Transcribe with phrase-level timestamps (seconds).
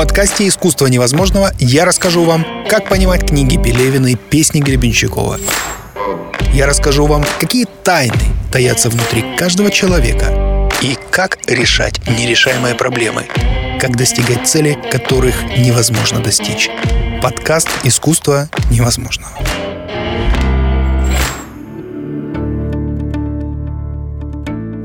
[0.00, 5.38] подкасте «Искусство невозможного» я расскажу вам, как понимать книги Пелевина и песни Гребенщикова.
[6.54, 8.16] Я расскажу вам, какие тайны
[8.50, 13.26] таятся внутри каждого человека и как решать нерешаемые проблемы,
[13.78, 16.70] как достигать цели, которых невозможно достичь.
[17.20, 19.36] Подкаст «Искусство невозможного».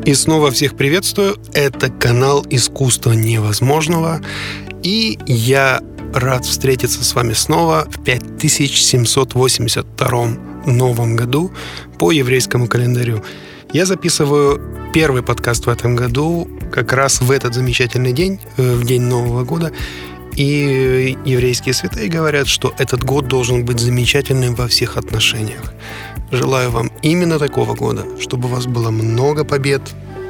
[0.03, 1.37] И снова всех приветствую.
[1.53, 4.21] Это канал «Искусство невозможного».
[4.85, 5.81] И я
[6.13, 10.27] рад встретиться с вами снова в 5782
[10.67, 11.51] новом году
[11.97, 13.23] по еврейскому календарю.
[13.73, 14.61] Я записываю
[14.93, 19.43] первый подкаст в этом году как раз в этот замечательный день, э, в день Нового
[19.43, 19.71] года.
[20.35, 25.73] И еврейские святые говорят, что этот год должен быть замечательным во всех отношениях.
[26.29, 29.81] Желаю вам именно такого года, чтобы у вас было много побед,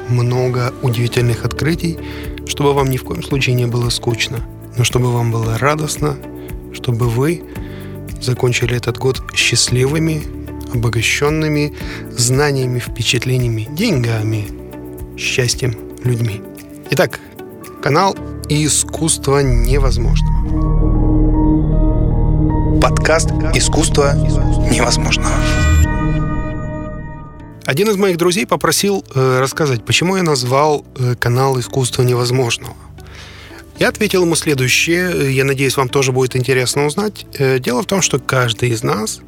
[0.08, 1.98] много удивительных открытий,
[2.46, 4.40] чтобы вам ни в коем случае не было скучно,
[4.76, 6.16] но чтобы вам было радостно,
[6.72, 7.42] чтобы вы
[8.20, 10.22] закончили этот год счастливыми,
[10.74, 11.74] обогащенными
[12.10, 14.46] знаниями, впечатлениями, деньгами,
[15.18, 16.42] счастьем, людьми.
[16.90, 17.20] Итак,
[17.82, 18.16] канал
[18.48, 20.36] «Искусство невозможного».
[22.80, 24.14] Подкаст «Искусство
[24.70, 25.34] невозможного».
[27.64, 32.76] Один из моих друзей попросил э, рассказать, почему я назвал э, канал «Искусство невозможного».
[33.78, 37.26] Я ответил ему следующее, я надеюсь, вам тоже будет интересно узнать.
[37.38, 39.20] Э, дело в том, что каждый из нас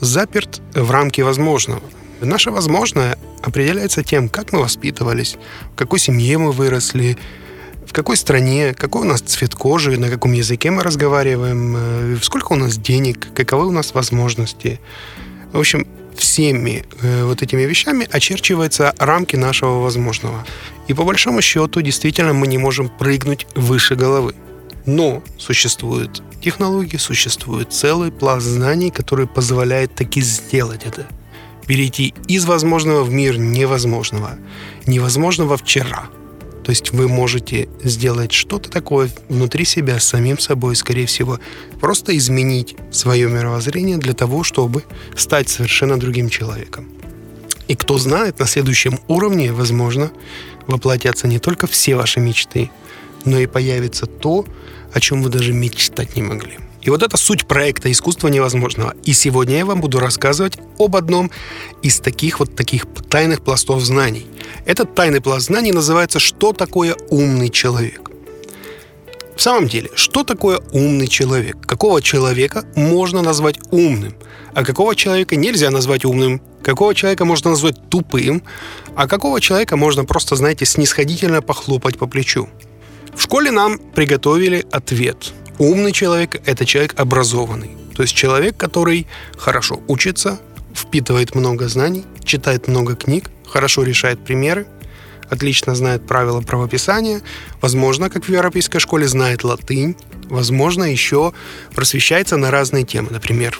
[0.00, 1.82] заперт в рамки возможного.
[2.22, 5.36] Наше возможное определяется тем, как мы воспитывались,
[5.72, 7.18] в какой семье мы выросли,
[7.86, 12.52] в какой стране, какой у нас цвет кожи, на каком языке мы разговариваем, э, сколько
[12.54, 14.80] у нас денег, каковы у нас возможности.
[15.52, 20.44] В общем, всеми э, вот этими вещами очерчиваются рамки нашего возможного.
[20.88, 24.34] И по большому счету, действительно, мы не можем прыгнуть выше головы.
[24.86, 31.06] Но существуют технологии, существует целый пласт знаний, который позволяет таки сделать это.
[31.66, 34.38] Перейти из возможного в мир невозможного.
[34.86, 36.06] Невозможного вчера–
[36.64, 41.38] то есть вы можете сделать что-то такое внутри себя, самим собой, скорее всего,
[41.80, 44.84] просто изменить свое мировоззрение для того, чтобы
[45.16, 46.88] стать совершенно другим человеком.
[47.68, 50.12] И кто знает, на следующем уровне, возможно,
[50.66, 52.70] воплотятся не только все ваши мечты,
[53.24, 54.44] но и появится то,
[54.92, 56.58] о чем вы даже мечтать не могли.
[56.82, 58.94] И вот это суть проекта «Искусство невозможного».
[59.04, 61.30] И сегодня я вам буду рассказывать об одном
[61.80, 64.26] из таких вот таких тайных пластов знаний.
[64.66, 68.10] Этот тайный пласт знаний называется «Что такое умный человек?».
[69.36, 71.56] В самом деле, что такое умный человек?
[71.66, 74.14] Какого человека можно назвать умным?
[74.54, 76.40] А какого человека нельзя назвать умным?
[76.62, 78.42] Какого человека можно назвать тупым?
[78.94, 82.48] А какого человека можно просто, знаете, снисходительно похлопать по плечу?
[83.14, 87.76] В школе нам приготовили ответ– Умный человек– это человек образованный.
[87.94, 90.40] То есть человек, который хорошо учится,
[90.74, 94.66] впитывает много знаний, читает много книг, хорошо решает примеры,
[95.28, 97.22] отлично знает правила правописания,
[97.60, 101.32] возможно, как в европейской школе, знает латынь, возможно, еще
[101.74, 103.08] просвещается на разные темы.
[103.10, 103.58] Например,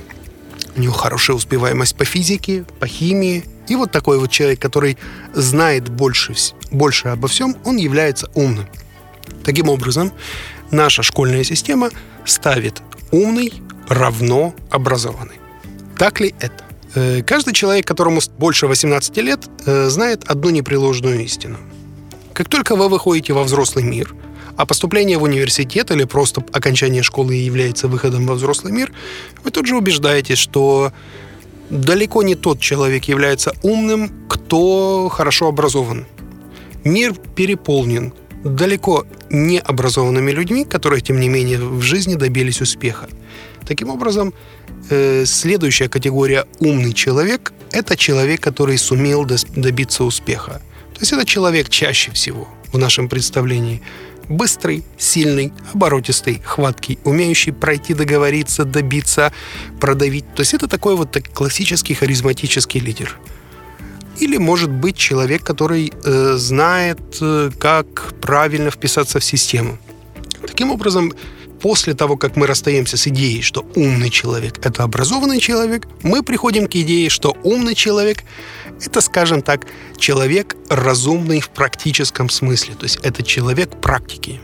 [0.77, 3.45] у него хорошая успеваемость по физике, по химии.
[3.69, 4.97] И вот такой вот человек, который
[5.35, 6.35] знает больше,
[6.71, 8.67] больше обо всем, он является умным.
[9.45, 10.13] Таким образом,
[10.71, 11.91] наша школьная система
[12.25, 13.53] ставит умный
[13.89, 15.39] равно образованный.
[15.99, 16.65] Так ли это?
[16.95, 21.59] Э, каждый человек, которому больше 18 лет, э, знает одну непреложную истину.
[22.33, 24.15] Как только вы выходите во взрослый мир,
[24.57, 28.93] а поступление в университет или просто окончание школы является выходом во взрослый мир,
[29.45, 30.93] вы тут же убеждаетесь, что
[31.71, 36.07] далеко не тот человек является умным, кто хорошо образован.
[36.85, 38.13] Мир переполнен
[38.45, 43.09] далеко не образованными людьми, которые, тем не менее, в жизни добились успеха.
[43.67, 44.33] Таким образом,
[44.91, 49.25] э, следующая категория «умный человек»— это человек, который сумел
[49.57, 50.61] добиться успеха.
[50.95, 53.83] То есть это человек чаще всего в нашем представлении
[54.29, 59.33] быстрый, сильный, оборотистый, хваткий, умеющий пройти, договориться, добиться,
[59.81, 60.25] продавить.
[60.35, 63.19] То есть это такой вот классический харизматический лидер–
[64.23, 69.79] или может быть человек, который э, знает, э, как правильно вписаться в систему.
[70.47, 71.13] Таким образом,
[71.63, 76.67] после того, как мы расстаемся с идеей, что умный человек– это образованный человек, мы приходим
[76.67, 78.25] к идее, что умный человек–
[78.85, 79.67] это, скажем так,
[79.97, 84.41] человек разумный в практическом смысле, то есть это человек практики.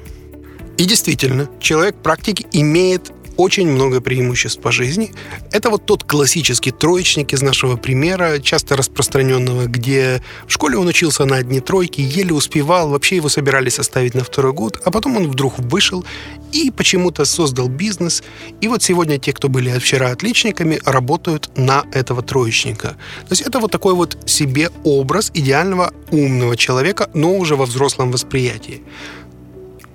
[0.76, 5.12] И действительно, человек практики имеет очень много преимуществ по жизни.
[5.52, 11.25] Это вот тот классический троечник из нашего примера, часто распространенного, где в школе он учился
[11.25, 15.29] на одни тройки, еле успевал, вообще его собирались оставить на второй год, а потом он
[15.29, 16.05] вдруг вышел
[16.52, 18.25] и почему-то создал бизнес.
[18.61, 22.96] И вот сегодня те, кто были вчера отличниками, работают на этого троечника.
[23.29, 28.11] То есть это вот такой вот себе образ идеального умного человека, но уже во взрослом
[28.11, 28.82] восприятии.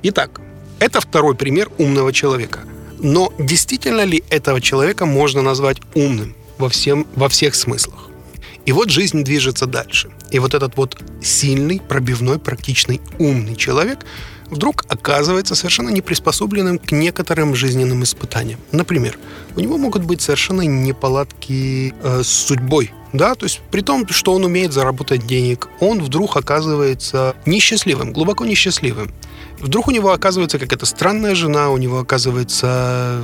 [0.04, 0.40] Итак,
[0.80, 2.60] это второй пример умного человека.
[3.04, 8.10] Но действительно ли этого человека можно назвать умным во, всем, во всех смыслах?
[8.66, 10.10] И вот жизнь движется дальше.
[10.32, 14.00] И вот этот вот сильный, пробивной, практичный, умный человек
[14.50, 18.60] вдруг оказывается совершенно не приспособленным к некоторым жизненным испытаниям.
[18.72, 19.18] Например,
[19.56, 24.34] у него могут быть совершенно неполадки э, с судьбой, да, то есть при том, что
[24.34, 29.12] он умеет заработать денег, он вдруг оказывается несчастливым, глубоко несчастливым.
[29.64, 33.22] Вдруг у него оказывается какая-то странная жена, у него оказывается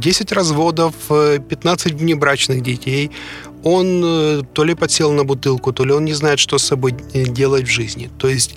[0.00, 3.10] 10 разводов, 15 внебрачных детей.
[3.64, 6.94] Он э, то ли подсел на бутылку, то ли он не знает, что с собой
[7.14, 8.10] э, делать в жизни.
[8.18, 8.54] То есть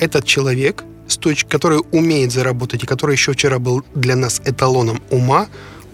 [0.00, 0.84] этот человек,
[1.48, 5.46] который умеет заработать и который еще вчера был для нас эталоном ума,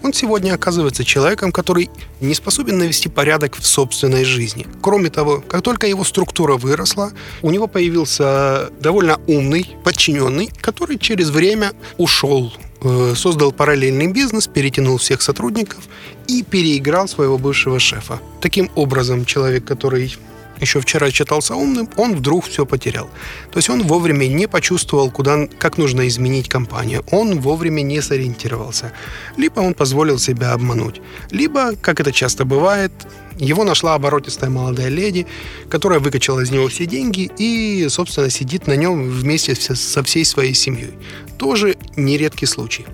[0.02, 1.90] он сегодня оказывается человеком, который
[2.20, 4.66] не способен навести порядок в собственной жизни.
[4.80, 7.12] Кроме того, как только его структура выросла,
[7.42, 14.98] у него появился довольно умный подчиненный, который через время ушел э, создал параллельный бизнес, перетянул
[14.98, 15.84] всех сотрудников
[16.26, 18.20] и переиграл своего бывшего шефа.
[18.40, 20.16] Таким образом, человек, который
[20.60, 23.08] еще вчера считался умным, он вдруг все потерял.
[23.50, 27.04] То есть он вовремя не почувствовал, куда, как нужно изменить компанию.
[27.10, 28.92] Он вовремя не сориентировался.
[29.36, 31.00] Либо он позволил себя обмануть.
[31.30, 32.92] Либо, как это часто бывает,
[33.38, 35.26] его нашла оборотистая молодая леди,
[35.70, 40.54] которая выкачала из него все деньги и, собственно, сидит на нем вместе со всей своей
[40.54, 40.94] семьей.
[41.38, 42.84] Тоже нередкий случай.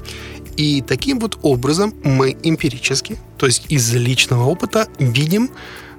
[0.56, 5.50] И таким вот образом мы эмпирически, то есть из личного опыта, видим,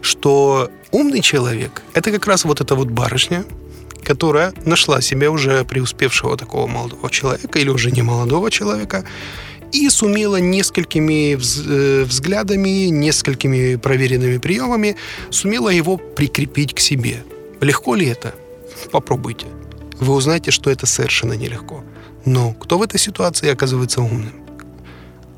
[0.01, 3.44] что умный человек– это как раз вот эта вот барышня,
[4.03, 9.03] которая нашла себе уже преуспевшего такого молодого человека или уже не молодого человека
[9.74, 14.95] и сумела несколькими э, взглядами, несколькими проверенными приемами,
[15.31, 17.24] сумела его прикрепить к себе.
[17.62, 18.33] Легко ли это?
[18.91, 19.48] Попробуйте.
[20.00, 21.83] Вы узнаете, что это совершенно нелегко.
[22.25, 24.33] Но кто в этой ситуации оказывается умным?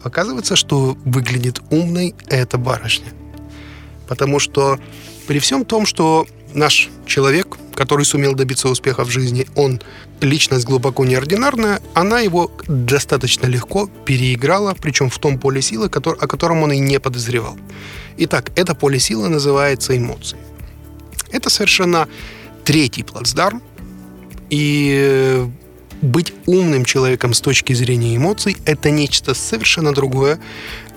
[0.03, 3.12] Оказывается, что выглядит умной эта барышня.
[4.07, 4.77] Потому что
[5.27, 9.81] при всем том, что наш человек, который сумел добиться успеха в жизни, он
[10.21, 16.63] личность глубоко неординарная, она его достаточно легко переиграла, причем в том поле силы, о котором
[16.63, 17.57] он и не подозревал.
[18.18, 20.38] Итак, это поле силы называется эмоции.
[21.31, 22.07] Это совершенно
[22.63, 23.62] третий плацдарм,
[24.50, 25.45] и
[26.01, 30.39] быть умным человеком с точки зрения эмоций– это нечто совершенно другое,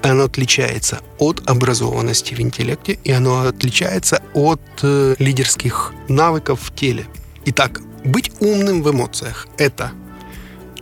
[0.03, 7.07] оно отличается от образованности в интеллекте, и оно отличается от э, лидерских навыков в теле.
[7.47, 9.93] Итак, быть умным в эмоциях– это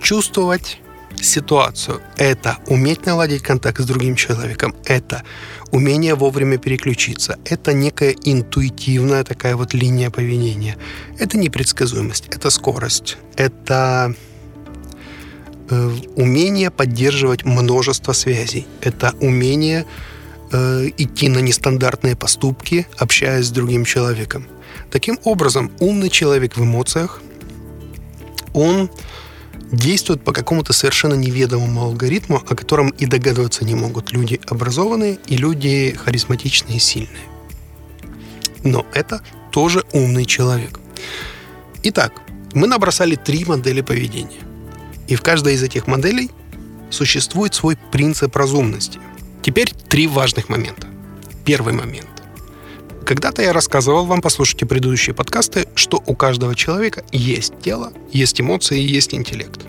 [0.00, 0.80] чувствовать
[1.20, 5.24] ситуацию, это уметь наладить контакт с другим человеком, это
[5.72, 10.76] умение вовремя переключиться, это некая интуитивная такая вот линия поведения,
[11.18, 14.14] это непредсказуемость, это скорость, это
[15.70, 18.66] Э, умение поддерживать множество связей.
[18.80, 19.84] Это умение
[20.50, 24.46] э, идти на нестандартные поступки, общаясь с другим человеком.
[24.90, 27.20] Таким образом, умный человек в эмоциях,
[28.54, 28.90] он
[29.70, 35.36] действует по какому-то совершенно неведомому алгоритму, о котором и догадываться не могут люди образованные и
[35.36, 37.26] люди харизматичные и сильные.
[38.64, 39.20] Но это
[39.50, 40.80] тоже умный человек.
[41.82, 42.12] Итак,
[42.54, 44.47] мы набросали три модели поведения.
[45.08, 46.30] И в каждой из этих моделей
[46.90, 49.00] существует свой принцип разумности.
[49.42, 50.86] Теперь три важных момента.
[51.44, 52.06] Первый момент.
[53.06, 58.78] Когда-то я рассказывал вам, послушайте предыдущие подкасты, что у каждого человека есть тело, есть эмоции
[58.78, 59.62] и есть интеллект.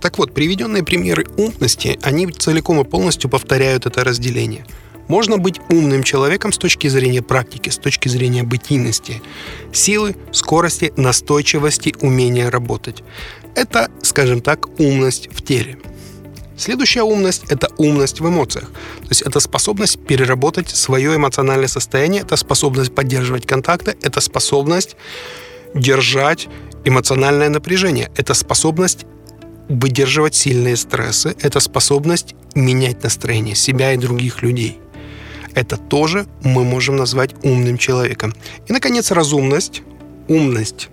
[0.00, 4.66] Так вот, приведенные примеры умности, они целиком и полностью повторяют это разделение.
[5.08, 9.22] Можно быть умным человеком с точки зрения практики, с точки зрения бытийности,
[9.72, 13.02] силы, скорости, настойчивости, умения работать
[13.56, 15.78] это, скажем так, умность в теле.
[16.56, 18.70] Следующая умность– это умность в эмоциях.
[19.02, 24.96] То есть это способность переработать свое эмоциональное состояние, это способность поддерживать контакты, это способность
[25.74, 26.48] держать
[26.84, 29.06] эмоциональное напряжение, это способность
[29.68, 34.78] выдерживать сильные стрессы, это способность менять настроение себя и других людей.
[35.56, 38.32] Это тоже мы можем назвать умным человеком.
[38.68, 39.82] И, наконец, разумность.
[40.28, 40.88] Умность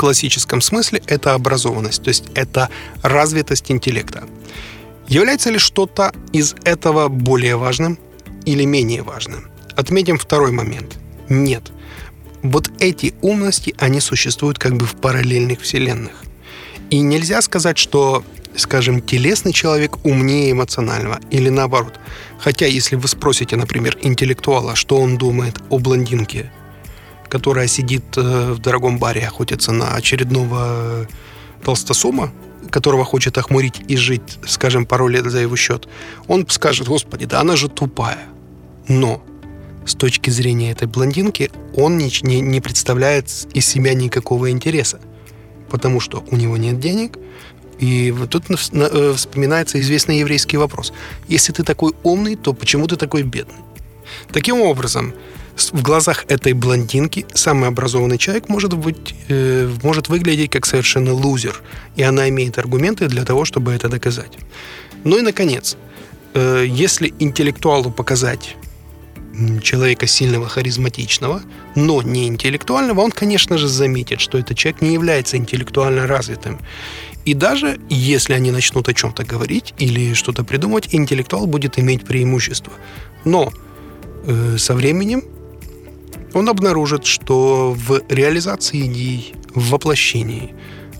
[0.00, 2.70] классическом смысле это образованность, то есть это
[3.02, 4.22] развитость интеллекта.
[5.08, 7.98] Является ли что-то из этого более важным
[8.46, 9.50] или менее важным?
[9.76, 10.96] Отметим второй момент.
[11.28, 11.70] Нет.
[12.42, 16.12] Вот эти умности, они существуют как бы в параллельных вселенных.
[16.88, 18.24] И нельзя сказать, что,
[18.56, 21.98] скажем, телесный человек умнее эмоционального или наоборот.
[22.38, 26.50] Хотя, если вы спросите, например, интеллектуала, что он думает о блондинке,
[27.28, 31.06] которая сидит э, в дорогом баре, охотится на очередного
[31.62, 32.32] толстосума,
[32.70, 35.88] которого хочет охмурить и жить, скажем, пару лет за его счет,
[36.26, 38.18] он скажет, господи, да она же тупая.
[38.88, 39.22] Но
[39.86, 45.00] с точки зрения этой блондинки он не, не, не представляет из себя никакого интереса,
[45.70, 47.18] потому что у него нет денег,
[47.80, 50.92] и вот тут э, вспоминается известный еврейский вопрос.
[51.28, 53.56] Если ты такой умный, то почему ты такой бедный?
[54.32, 55.14] Таким образом,
[55.56, 61.62] в глазах этой блондинки самый образованный человек может, быть, э, может выглядеть как совершенно лузер,
[61.96, 64.38] и она имеет аргументы для того, чтобы это доказать.
[65.04, 65.76] Ну и, наконец,
[66.34, 68.56] э, если интеллектуалу показать
[69.62, 71.42] человека сильного, харизматичного,
[71.74, 76.58] но не интеллектуального, он, конечно же, заметит, что этот человек не является интеллектуально развитым.
[77.24, 82.72] И даже если они начнут о чем-то говорить или что-то придумывать, интеллектуал будет иметь преимущество.
[83.24, 83.52] Но
[84.24, 85.22] э, со временем
[86.32, 90.54] он обнаружит, что в реализации идей, в воплощении,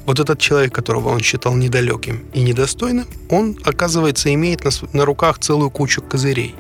[0.07, 5.39] вот этот человек, которого он считал недалеким и недостойным, он, оказывается, имеет на, на руках
[5.39, 6.55] целую кучу козырей.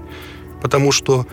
[0.62, 1.26] Потому что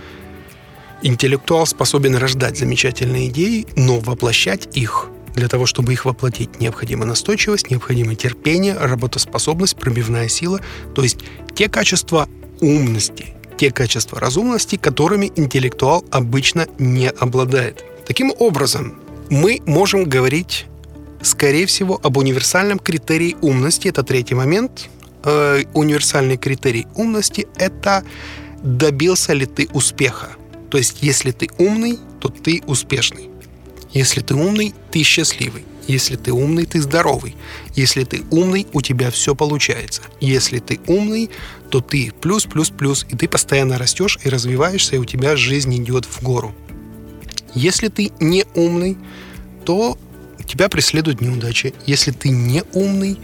[1.01, 7.70] интеллектуал способен рождать замечательные идеи, но воплощать их для того, чтобы их воплотить, необходима настойчивость,
[7.70, 10.60] необходимо терпение, работоспособность, пробивная сила,
[10.96, 11.20] то есть
[11.56, 12.27] те качества
[12.60, 13.27] умности,
[13.58, 17.86] те качества разумности, которыми интеллектуал обычно не обладает.
[18.06, 20.65] Таким образом, мы можем говорить,
[21.22, 23.89] скорее всего, об универсальном критерии умности.
[23.89, 24.89] Это третий момент.
[25.24, 28.03] Э, универсальный критерий умности– это
[28.63, 30.29] добился ли ты успеха.
[30.72, 33.29] То есть, если ты умный, то ты успешный.
[33.97, 35.65] Если ты умный, ты счастливый.
[35.87, 37.35] Если ты умный, ты здоровый.
[37.73, 40.03] Если ты умный, у тебя все получается.
[40.21, 41.31] Если ты умный,
[41.71, 45.75] то ты плюс, плюс, плюс, и ты постоянно растешь и развиваешься, и у тебя жизнь
[45.77, 46.53] идет в гору.
[47.55, 48.97] Если ты не умный,
[49.65, 49.97] то
[50.45, 51.73] тебя преследуют неудачи.
[51.87, 53.17] Если ты не умный,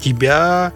[0.00, 0.72] тебя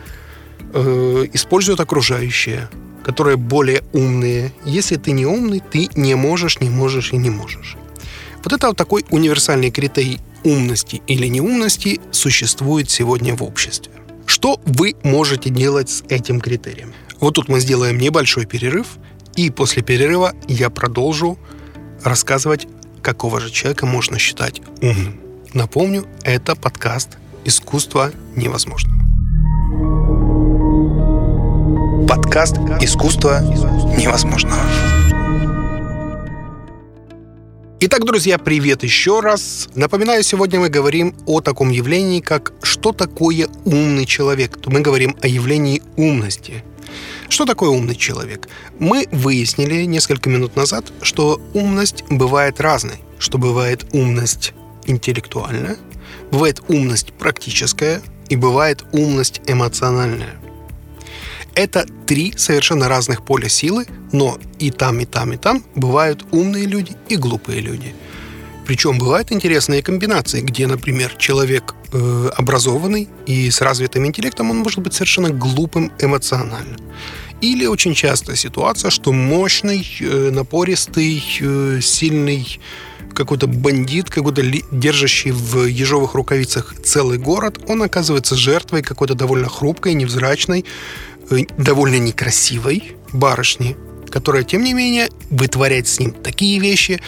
[0.75, 2.69] э, используют окружающие,
[3.05, 4.53] которые более умные.
[4.65, 7.77] Если ты не умный, ты не можешь, не можешь и не можешь.
[8.49, 13.93] Вот это вот такой универсальный критерий умности или неумности существует сегодня в обществе.
[14.25, 16.95] Что вы можете делать с этим критерием?
[17.21, 18.87] Вот тут мы сделаем небольшой перерыв,
[19.37, 21.39] и после перерыва я продолжу
[22.03, 22.67] рассказывать,
[23.03, 25.21] какого же человека можно считать умным.
[25.53, 28.99] Напомню, это подкаст «Искусство невозможного».
[32.09, 33.43] Подкаст «Искусство
[33.95, 34.63] невозможного».
[37.81, 39.69] Итак, друзья, привет еще раз.
[39.77, 44.57] Напоминаю, сегодня мы говорим о таком явлении, как что такое умный человек.
[44.61, 46.65] То мы говорим о явлении умности.
[47.29, 48.49] Что такое умный человек?
[48.81, 52.99] Мы выяснили несколько минут назад, что умность бывает разной.
[53.21, 54.55] Что бывает умность
[54.87, 55.77] интеллектуальная,
[56.33, 60.38] бывает умность практическая и бывает умность эмоциональная.
[61.59, 66.67] Это три совершенно разных поля силы, но и там, и там, и там бывают умные
[66.67, 67.97] люди и глупые люди.
[68.65, 74.79] Причем бывают интересные комбинации, где, например, человек э, образованный и с развитым интеллектом, он может
[74.79, 76.77] быть совершенно глупым эмоционально.
[77.41, 82.61] Или очень частая ситуация, что мощный, э, напористый, э, сильный
[83.15, 89.95] какой-то бандит, какой-то держащий в ежовых рукавицах целый город, он оказывается жертвой какой-то довольно хрупкой,
[89.95, 90.65] невзрачной,
[91.57, 93.77] довольно некрасивой барышни,
[94.11, 97.01] которая, тем не менее, вытворяет с ним такие вещи,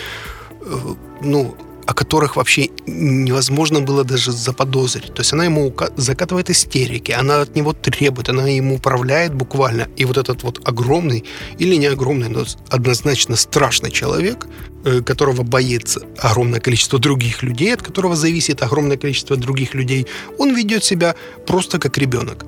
[0.62, 1.56] э, ну,
[1.90, 5.12] о которых вообще невозможно было даже заподозрить.
[5.12, 9.88] То есть она ему закатывает истерики, она от него требует, она ему управляет буквально.
[9.96, 11.24] И вот этот вот огромный,
[11.58, 14.46] или не огромный, но однозначно страшный человек,
[14.84, 20.06] э, которого боится огромное количество других людей, от которого зависит огромное количество других людей,
[20.38, 22.44] он ведет себя просто как ребенок.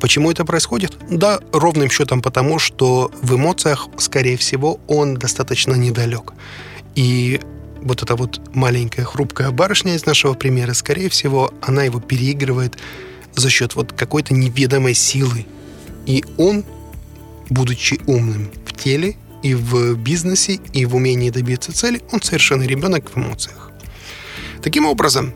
[0.00, 0.96] Почему это происходит?
[1.10, 6.32] Да, ровным счетом потому, что в эмоциях, скорее всего, он достаточно недалек.
[6.94, 7.40] И
[7.80, 12.76] вот эта вот маленькая хрупкая барышня из нашего примера, скорее всего, она его переигрывает
[13.34, 15.46] за счет вот какой-то неведомой силы.
[16.04, 16.64] И он,
[17.48, 23.10] будучи умным в теле и в бизнесе, и в умении добиться цели, он совершенно ребенок
[23.10, 23.70] в эмоциях.
[24.62, 25.32] Таким образом,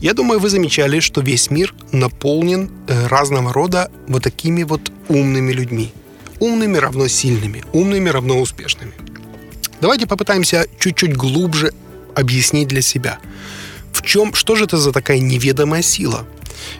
[0.00, 5.52] я думаю, вы замечали, что весь мир наполнен э, разного рода вот такими вот умными
[5.52, 5.92] людьми.
[6.38, 8.92] Умными равно сильными, умными равно успешными.
[9.80, 11.72] Давайте попытаемся чуть-чуть глубже
[12.14, 13.18] объяснить для себя,
[13.92, 16.26] в чем, что же это за такая неведомая сила.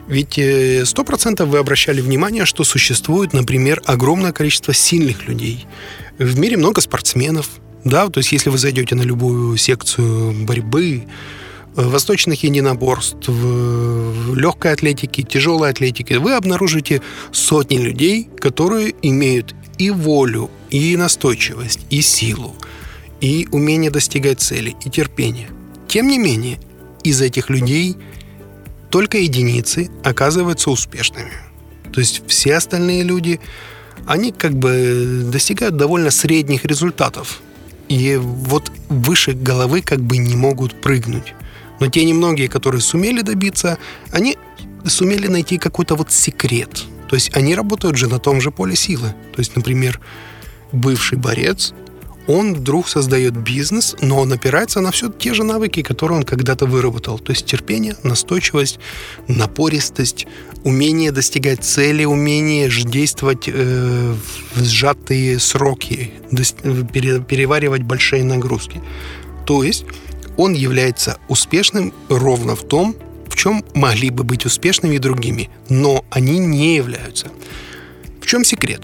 [0.09, 5.67] Ведь э, сто процентов вы обращали внимание, что существует, например, огромное количество сильных людей.
[6.19, 7.49] В мире много спортсменов,
[7.85, 11.46] да, то есть если вы зайдете на любую секцию борьбы, э,
[11.77, 17.03] восточных единоборств, легкой атлетики, тяжелой атлетики, вы обнаружите
[17.33, 22.57] сотни людей, которые имеют и волю, и настойчивость, и силу,
[23.21, 25.49] и умение достигать цели, и терпение.
[25.87, 26.59] Тем не менее,
[27.05, 27.97] из этих людей
[28.91, 31.33] только единицы оказываются успешными.
[31.93, 33.41] То есть все остальные люди,
[34.07, 37.41] они как бы достигают довольно средних результатов.
[37.89, 41.35] И вот выше головы как бы не могут прыгнуть.
[41.81, 43.79] Но те немногие, которые сумели добиться,
[44.11, 44.37] они
[44.87, 46.85] сумели найти какой-то вот секрет.
[47.09, 49.15] То есть они работают же на том же поле силы.
[49.33, 50.01] То есть, например,
[50.73, 51.73] бывший борец–
[52.27, 56.67] он вдруг создает бизнес, но он опирается на все те же навыки, которые он когда-то
[56.67, 57.19] выработал.
[57.19, 58.79] То есть терпение, настойчивость,
[59.29, 60.27] напористость,
[60.65, 64.15] умение достигать цели, умение действовать э,
[64.55, 68.83] в сжатые сроки, переваривать большие нагрузки.
[69.45, 69.85] То есть
[70.37, 72.97] он является успешным ровно в том,
[73.29, 77.29] в чем могли бы быть успешными другими, но они не являются.
[78.21, 78.83] В чем секрет?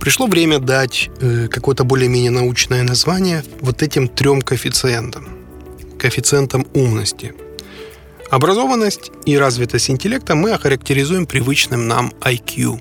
[0.00, 5.28] Пришло время дать э, какое-то более-менее научное название вот этим трем коэффициентам.
[5.98, 7.34] Коэффициентам умности.
[8.30, 12.80] Образованность и развитость интеллекта мы охарактеризуем привычным нам IQ.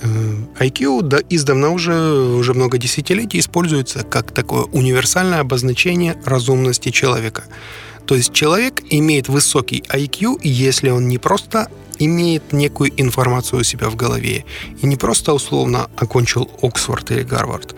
[0.00, 7.44] Э, IQ да, издавна уже, уже много десятилетий используется как такое универсальное обозначение разумности человека.
[8.06, 13.90] То есть человек имеет высокий IQ, если он не просто имеет некую информацию у себя
[13.90, 14.44] в голове
[14.80, 17.74] и не просто условно окончил Оксфорд или Гарвард,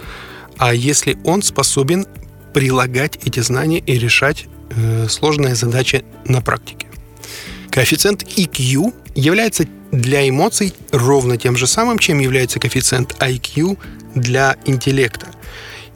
[0.58, 2.06] а если он способен
[2.52, 6.86] прилагать эти знания и решать э, сложные задачи на практике.
[7.70, 13.78] Коэффициент EQ является для эмоций ровно тем же самым, чем является коэффициент IQ
[14.14, 15.28] для интеллекта.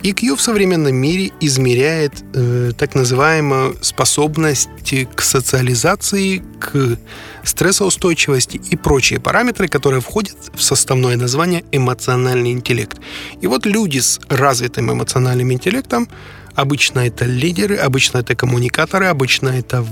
[0.05, 4.69] EQ в современном мире измеряет э, так называемую способность
[5.15, 6.99] к социализации, к
[7.43, 12.99] стрессоустойчивости и прочие параметры, которые входят в составное название эмоциональный интеллект.
[13.41, 16.07] И вот люди с развитым эмоциональным интеллектом
[16.55, 19.85] Обычно это лидеры, обычно это коммуникаторы, обычно это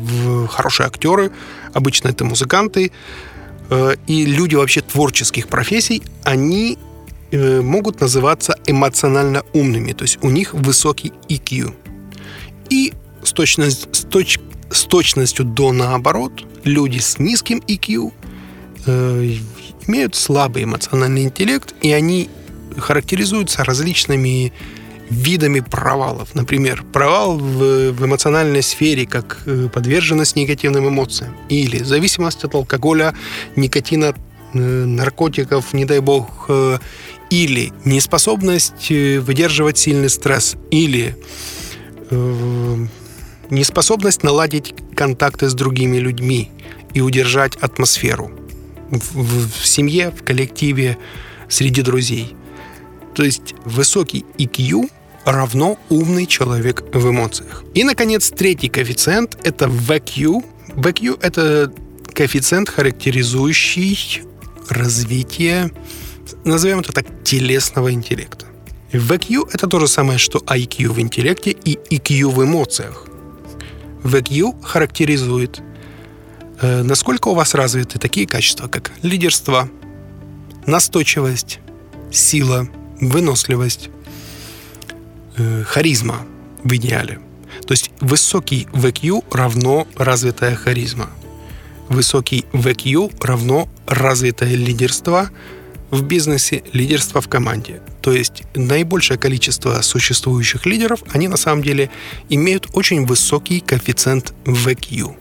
[0.51, 1.31] хорошие актеры,
[1.75, 2.93] обычно это музыканты.
[3.71, 6.79] Э, и люди вообще творческих профессий, они
[7.33, 11.73] Э, могут называться эмоционально умными, то есть у них высокий EQ.
[12.69, 14.39] И с, точность, с, точ,
[14.71, 18.13] с точностью до наоборот, люди с низким EQ
[18.85, 19.37] э,
[19.89, 22.29] имеют слабый эмоциональный интеллект, и они
[22.77, 24.53] характеризуются различными
[25.13, 26.35] видами провалов.
[26.35, 33.15] Например, провал в, в эмоциональной сфере, как э, подверженность негативным эмоциям, или зависимость от алкоголя,
[33.57, 34.15] никотина,
[34.55, 36.49] э, наркотиков, не дай бог,
[37.33, 41.17] или неспособность э, выдерживать сильный стресс, или
[42.11, 42.87] э,
[43.49, 46.51] неспособность наладить контакты с другими людьми
[46.93, 48.31] и удержать атмосферу
[48.91, 50.99] в, в семье, в коллективе,
[51.49, 52.37] среди друзей.
[53.15, 54.91] То есть высокий IQ
[55.25, 57.65] равно умный человек в эмоциях.
[57.75, 60.45] И, наконец, третий коэффициент– это VQ.
[60.77, 61.73] VQ– это
[62.15, 64.23] коэффициент, характеризующий
[64.69, 65.71] развитие
[66.45, 68.47] назовем это так, телесного интеллекта.
[68.93, 73.07] VQ– это то же самое, что IQ в интеллекте и EQ в эмоциях.
[74.03, 75.61] VQ характеризует,
[76.61, 79.69] э, насколько у вас развиты такие качества, как лидерство,
[80.67, 81.61] настойчивость,
[82.11, 82.69] сила,
[83.01, 83.89] выносливость,
[85.37, 86.27] э, харизма
[86.65, 87.19] в идеале.
[87.67, 91.11] То есть высокий VQ равно развитая харизма.
[91.89, 95.31] Высокий VQ равно развитое лидерство–
[95.93, 97.83] в бизнесе, лидерство в команде.
[98.01, 101.91] То есть наибольшее количество существующих лидеров, они на самом деле
[102.31, 105.15] имеют очень высокий коэффициент VQ.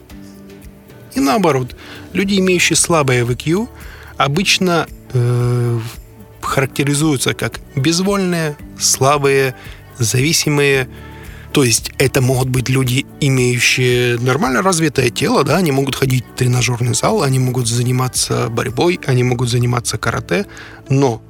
[1.14, 1.76] И наоборот,
[2.14, 3.68] люди, имеющие слабое VQ,
[4.16, 5.80] обычно э,
[6.42, 9.56] характеризуются как безвольные, слабые,
[10.04, 10.88] зависимые,
[11.52, 16.38] то есть это могут быть люди, имеющие нормально развитое тело, да, они могут ходить в
[16.38, 20.46] тренажерный зал, они могут заниматься борьбой, они могут заниматься карате,
[20.90, 21.22] но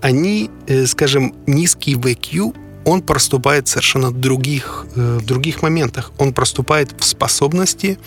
[0.00, 6.12] они, э, скажем, низкий VQ, он проступает совершенно в других, э, в других моментах.
[6.18, 7.98] Он проступает в способности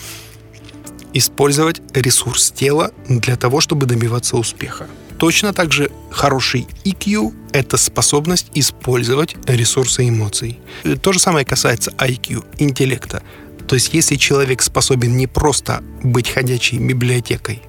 [1.13, 4.88] использовать ресурс тела для того, чтобы добиваться успеха.
[5.17, 10.60] Точно так же хороший EQ– это способность использовать ресурсы эмоций.
[11.02, 13.21] То же самое касается IQ, интеллекта.
[13.67, 17.62] То есть если человек способен не просто быть ходячей библиотекой,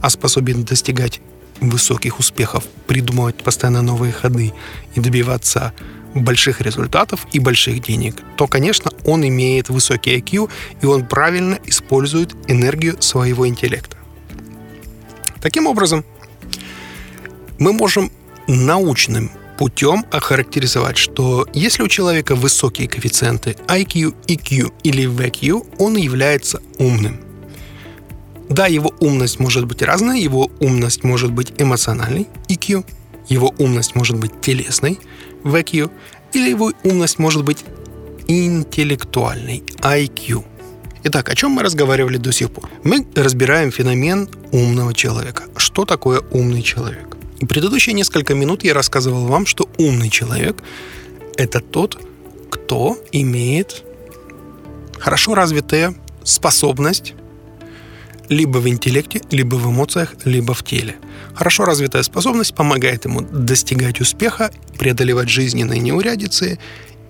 [0.00, 1.20] а способен достигать
[1.60, 4.52] высоких успехов, придумывать постоянно новые ходы
[4.94, 5.74] и добиваться
[6.14, 10.50] больших результатов и больших денег, то, конечно, он имеет высокий IQ,
[10.82, 13.96] и он правильно использует энергию своего интеллекта.
[15.40, 16.04] Таким образом,
[17.58, 18.10] мы можем
[18.46, 26.62] научным путем охарактеризовать, что если у человека высокие коэффициенты IQ, EQ или VQ, он является
[26.78, 27.20] умным.
[28.48, 32.84] Да, его умность может быть разной, его умность может быть эмоциональной, EQ,
[33.28, 34.98] его умность может быть телесной,
[35.44, 35.90] VQ,
[36.32, 37.64] или его умность может быть
[38.28, 40.44] интеллектуальной, IQ.
[41.02, 42.68] Итак, о чем мы разговаривали до сих пор?
[42.84, 45.44] Мы разбираем феномен умного человека.
[45.56, 47.16] Что такое умный человек?
[47.38, 50.62] И предыдущие несколько минут я рассказывал вам, что умный человек–
[51.36, 51.98] это тот,
[52.50, 53.84] кто имеет
[54.98, 57.14] хорошо развитая способность
[58.30, 60.96] либо в интеллекте, либо в эмоциях, либо в теле.
[61.34, 66.58] Хорошо развитая способность помогает ему достигать успеха, преодолевать жизненные неурядицы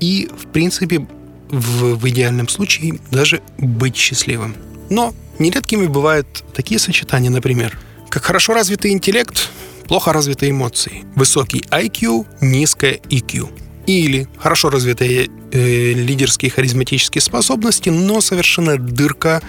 [0.00, 1.06] и, в принципе,
[1.50, 4.56] в, в идеальном случае даже быть счастливым.
[4.88, 7.78] Но нередкими бывают такие сочетания, например,
[8.08, 9.50] как хорошо развитый интеллект,
[9.86, 13.50] плохо развитые эмоции, высокий IQ, низкая EQ.
[13.86, 19.42] Или хорошо развитые э, лидерские харизматические способности, но совершенно дырка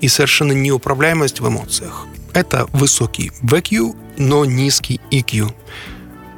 [0.00, 2.06] и совершенно неуправляемость в эмоциях.
[2.32, 5.52] Это высокий VQ, но низкий EQ.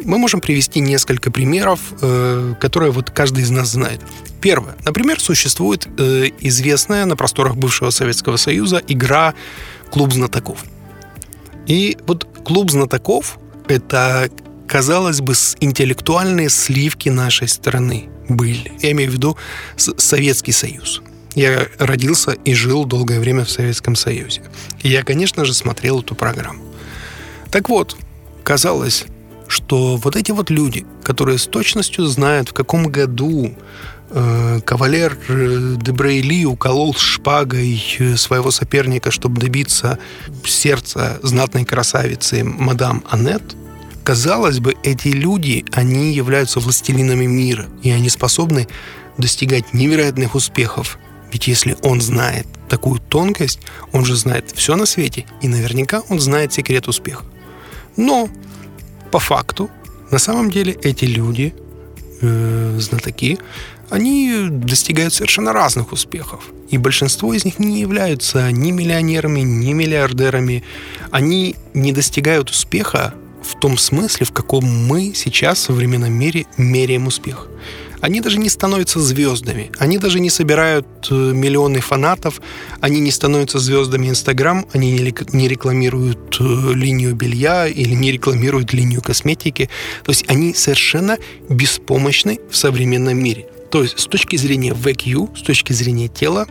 [0.04, 4.00] Мы можем привести несколько примеров, э, которые вот каждый из нас знает.
[4.40, 4.76] Первое.
[4.84, 9.34] Например, существует э, известная на просторах бывшего Советского Союза игра
[9.90, 10.64] «Клуб знатоков».
[11.66, 14.30] И вот «Клуб знатоков»— это,
[14.66, 18.72] казалось бы, интеллектуальные сливки нашей страны были.
[18.80, 19.36] Я имею в виду
[19.76, 21.02] Советский Союз.
[21.34, 24.42] Я родился и жил долгое время в Советском Союзе.
[24.82, 26.62] И я, конечно же, смотрел эту программу.
[27.50, 27.96] Так вот,
[28.42, 29.04] казалось,
[29.46, 33.54] что вот эти вот люди, которые с точностью знают, в каком году
[34.10, 39.98] э, кавалер э, Дебрейли уколол шпагой э, своего соперника, чтобы добиться
[40.44, 43.42] сердца знатной красавицы мадам Аннет,
[44.04, 48.68] казалось бы, эти люди, они являются властелинами мира, и они способны
[49.18, 50.98] достигать невероятных успехов
[51.32, 53.60] ведь если он знает такую тонкость,
[53.92, 57.24] он же знает все на свете, и наверняка он знает секрет успеха.
[57.96, 58.28] Но
[59.10, 59.70] по факту,
[60.10, 61.54] на самом деле эти люди,
[62.20, 63.38] э, знатоки,
[63.90, 66.44] они достигают совершенно разных успехов.
[66.68, 70.62] И большинство из них не являются ни миллионерами, ни миллиардерами.
[71.10, 77.08] Они не достигают успеха в том смысле, в каком мы сейчас в современном мире меряем
[77.08, 77.48] успех
[78.00, 79.70] они даже не становятся звездами.
[79.78, 82.40] Они даже не собирают э, миллионы фанатов,
[82.80, 84.92] они не становятся звездами Инстаграм, они
[85.32, 89.68] не рекламируют э, линию белья или не рекламируют линию косметики.
[90.04, 93.46] То есть они совершенно беспомощны в современном мире.
[93.70, 96.46] То есть с точки зрения VQ, с точки зрения тела,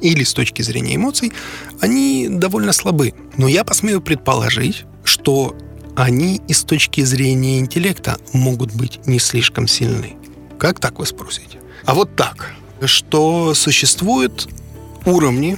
[0.00, 1.32] или с точки зрения эмоций,
[1.80, 3.12] они довольно слабы.
[3.36, 5.56] Но я посмею предположить, что
[5.96, 10.16] они и с точки зрения интеллекта могут быть не слишком сильны.
[10.60, 11.58] Как так, вы спросите?
[11.86, 12.52] А вот так,
[12.84, 14.46] что существуют
[15.06, 15.56] уровни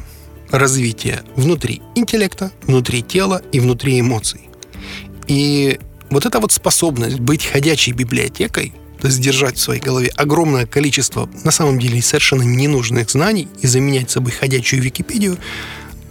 [0.52, 4.48] развития внутри интеллекта, внутри тела и внутри эмоций.
[5.26, 10.66] И вот эта вот способность быть ходячей библиотекой, то есть держать в своей голове огромное
[10.66, 15.36] количество на самом деле совершенно ненужных знаний и заменять собой ходячую Википедию,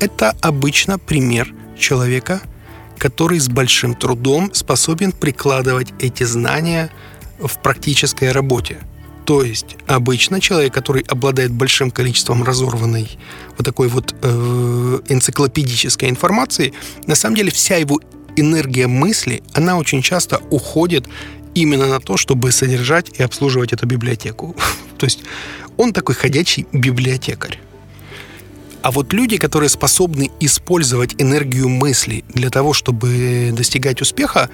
[0.01, 2.41] это обычно пример человека,
[2.97, 6.91] который с большим трудом способен прикладывать эти знания
[7.41, 8.77] в практической работе.
[9.25, 13.09] То есть обычно человек, который обладает большим количеством разорванной
[13.57, 16.73] вот такой вот э, энциклопедической информации,
[17.05, 17.99] на самом деле вся его
[18.35, 21.07] энергия мысли, она очень часто уходит
[21.53, 24.55] именно на то, чтобы содержать и обслуживать эту библиотеку.
[24.97, 25.19] То есть
[25.77, 27.59] он такой ходячий библиотекарь.
[28.81, 34.49] А вот люди, которые способны использовать энергию мысли для того, чтобы достигать успеха,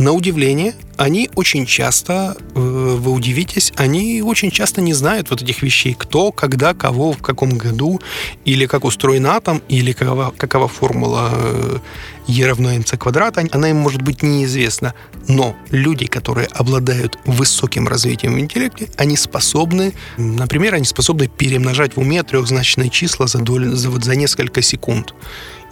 [0.00, 5.62] на удивление, они очень часто, э, вы удивитесь, они очень часто не знают вот этих
[5.62, 5.94] вещей.
[5.96, 8.00] Кто, когда, кого, в каком году,
[8.46, 11.78] или как устроен атом, или какова, какова формула э,
[12.26, 14.94] Е равно МЦ квадрат, она им может быть неизвестна.
[15.28, 22.00] Но люди, которые обладают высоким развитием в интеллекте, они способны, например, они способны перемножать в
[22.00, 25.14] уме трехзначные числа за, долю, за, вот, за несколько секунд.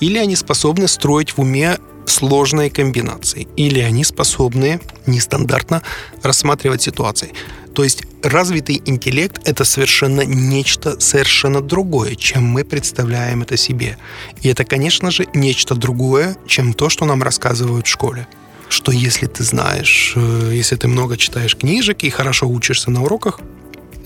[0.00, 5.82] Или они способны строить в уме сложные комбинации, или они способны нестандартно
[6.22, 7.32] рассматривать ситуации.
[7.74, 13.96] То есть развитый интеллект— это совершенно нечто совершенно другое, чем мы представляем это себе.
[14.42, 18.26] И это, конечно же, нечто другое, чем то, что нам рассказывают в школе
[18.70, 23.40] что если ты знаешь, э, если ты много читаешь книжек и хорошо учишься на уроках,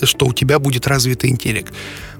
[0.06, 1.72] что у тебя будет развитый интеллект.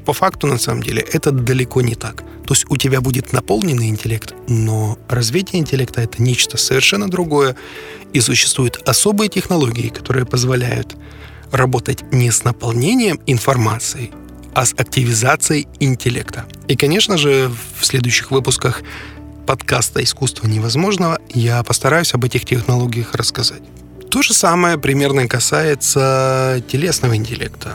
[0.04, 2.22] По факту, на самом деле, это далеко не так.
[2.46, 7.56] То есть у тебя будет наполненный интеллект, но развитие интеллекта— это нечто совершенно другое.
[8.12, 10.96] И существуют особые технологии, которые позволяют
[11.50, 14.10] работать не с наполнением информацией,
[14.54, 16.46] а с активизацией интеллекта.
[16.66, 18.82] И, конечно же, в следующих выпусках
[19.46, 23.62] подкаста «Искусство невозможного» я постараюсь об этих технологиях рассказать.
[24.12, 27.72] То же самое примерно касается телесного интеллекта.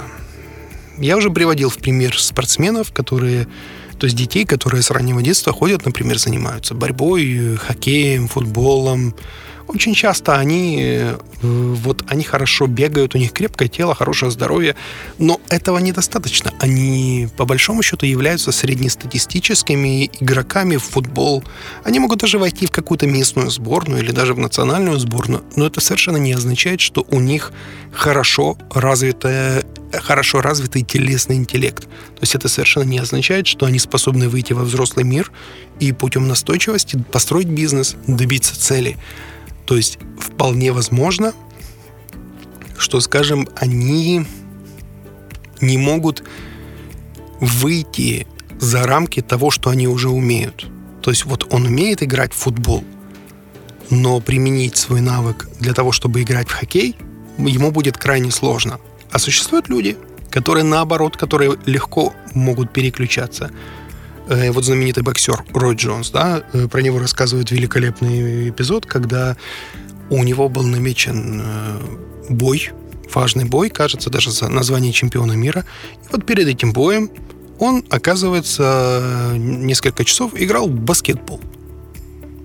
[1.00, 3.48] Я уже приводил в пример спортсменов, которые,
[3.98, 9.16] то есть детей, которые с раннего детства ходят, например, занимаются борьбой, хоккеем, футболом,
[9.68, 14.76] очень часто они, э, вот, они хорошо бегают, у них крепкое тело, хорошее здоровье,
[15.18, 16.54] но этого недостаточно.
[16.60, 21.44] Они, по большому счету, являются среднестатистическими игроками в футбол.
[21.84, 25.82] Они могут даже войти в какую-то местную сборную или даже в национальную сборную, но это
[25.82, 27.52] совершенно не означает, что у них
[27.92, 31.84] хорошо развитая хорошо развитый телесный интеллект.
[31.84, 35.32] То есть это совершенно не означает, что они способны выйти во взрослый мир
[35.80, 38.98] и путем настойчивости построить бизнес, добиться цели.
[39.68, 41.34] То есть вполне возможно,
[42.78, 44.26] что, скажем, они
[45.60, 46.24] не могут
[47.42, 48.26] выйти
[48.60, 50.68] за рамки того, что они уже умеют.
[51.02, 52.84] То есть вот он умеет играть в футбол,
[53.90, 56.96] но применить свой навык для того, чтобы играть в хоккей,
[57.38, 58.80] ему будет крайне сложно.
[59.12, 59.98] А существуют люди,
[60.30, 63.52] которые наоборот, которые легко могут переключаться.
[64.30, 69.38] Э, вот знаменитый боксер Рой Джонс, да, э, про него рассказывает великолепный эпизод, когда
[70.10, 71.80] у него был намечен э,
[72.30, 72.72] бой,
[73.14, 75.64] важный бой, кажется, даже за название чемпиона мира.
[76.04, 77.10] И вот перед этим боем
[77.60, 81.40] он, оказывается, несколько часов играл в баскетбол.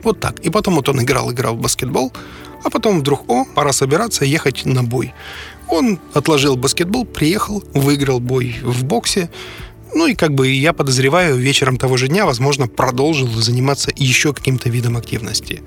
[0.04, 0.38] Вот так.
[0.40, 2.12] И потом вот он играл, играл в баскетбол,
[2.64, 5.12] а потом вдруг, о, пора собираться, ехать на бой.
[5.68, 9.30] Он отложил баскетбол, приехал, выиграл бой в боксе,
[9.94, 14.68] ну и как бы я подозреваю, вечером того же дня, возможно, продолжил заниматься еще каким-то
[14.68, 15.62] видом активности.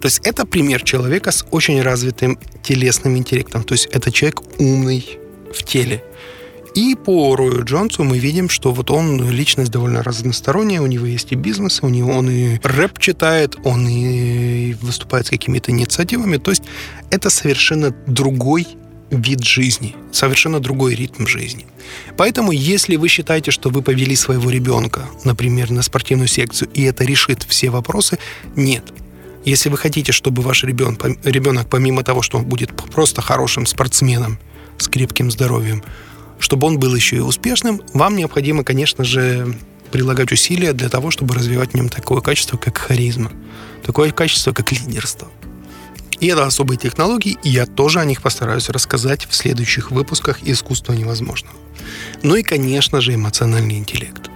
[0.00, 3.64] То есть это пример человека с очень развитым телесным интеллектом.
[3.64, 5.18] То есть это человек умный
[5.54, 6.02] в теле.
[6.74, 11.30] И по Рою Джонсу мы видим, что вот он личность довольно разносторонняя, у него есть
[11.32, 16.38] и бизнес, у него он и рэп читает, он и выступает с какими-то инициативами.
[16.38, 16.62] То есть
[17.10, 18.66] это совершенно другой
[19.12, 21.66] вид жизни, совершенно другой ритм жизни.
[22.16, 27.04] Поэтому, если вы считаете, что вы повели своего ребенка, например, на спортивную секцию, и это
[27.04, 28.18] решит все вопросы,
[28.56, 28.84] нет.
[29.44, 34.38] Если вы хотите, чтобы ваш ребенок, ребенок помимо того, что он будет просто хорошим спортсменом
[34.78, 35.82] с крепким здоровьем,
[36.38, 39.54] чтобы он был еще и успешным, вам необходимо, конечно же,
[39.90, 43.30] прилагать усилия для того, чтобы развивать в нем такое качество, как харизма,
[43.84, 45.28] такое качество, как лидерство.
[46.22, 50.92] И это особые технологии, и я тоже о них постараюсь рассказать в следующих выпусках «Искусство
[50.92, 51.56] невозможного».
[52.22, 54.30] Ну и, конечно же, эмоциональный интеллект.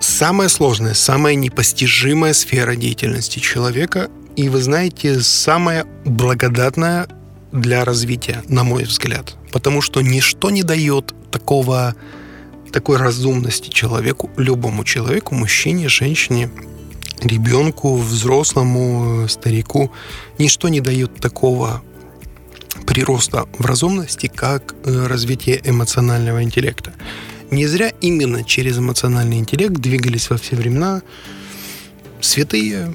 [0.00, 7.06] Самая сложная, самая непостижимая сфера деятельности человека, и, вы знаете, самая благодатная
[7.52, 9.36] для развития, на мой взгляд.
[9.52, 11.94] Потому что ничто не дает такого,
[12.72, 16.50] такой разумности человеку, любому человеку, мужчине, женщине,
[17.20, 19.90] ребенку, взрослому, старику.
[20.38, 21.82] Ничто не дает такого
[22.86, 26.92] прироста в разумности, как э, развитие эмоционального интеллекта.
[27.50, 31.02] Не зря именно через эмоциональный интеллект двигались во все времена
[32.20, 32.94] святые,